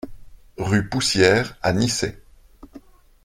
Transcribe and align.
Rue 0.57 0.89
Poussière 0.89 1.59
à 1.61 1.73
Nicey 1.73 2.19